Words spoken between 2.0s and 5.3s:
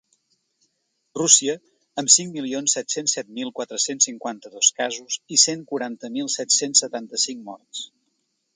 amb cinc milions set-cents set mil quatre-cents cinquanta-dos casos